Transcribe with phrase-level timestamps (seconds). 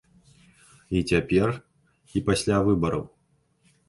[0.99, 1.47] І цяпер,
[2.15, 3.05] і пасля выбараў.